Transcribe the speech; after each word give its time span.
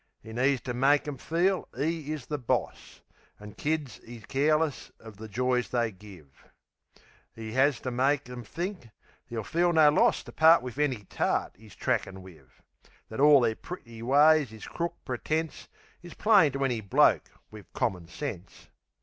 'E 0.25 0.33
needs 0.33 0.61
to 0.61 0.73
make 0.73 1.07
'em 1.07 1.15
feel 1.15 1.67
'e 1.77 2.11
is 2.11 2.25
the 2.25 2.39
boss, 2.39 3.01
An' 3.39 3.53
kid 3.53 3.99
'e's 4.03 4.25
careless 4.25 4.91
uv 4.99 5.17
the 5.17 5.27
joys 5.29 5.69
they 5.69 5.91
give. 5.91 6.47
'E 7.37 7.55
'as 7.55 7.79
to 7.81 7.91
make 7.91 8.27
'em 8.27 8.43
think 8.43 8.89
'e'll 9.31 9.43
feel 9.43 9.71
no 9.71 9.91
loss 9.91 10.23
To 10.23 10.31
part 10.31 10.63
wiv 10.63 10.79
any 10.79 11.03
tart 11.03 11.55
'e's 11.59 11.75
trackin' 11.75 12.23
wiv. 12.23 12.63
That 13.09 13.19
all 13.19 13.41
their 13.41 13.53
pretty 13.55 14.01
ways 14.01 14.51
is 14.51 14.65
crook 14.65 14.95
pretence 15.05 15.67
Is 16.01 16.15
plain 16.15 16.51
to 16.53 16.65
any 16.65 16.81
bloke 16.81 17.29
wiv 17.51 17.71
common 17.73 18.07
sense. 18.07 18.69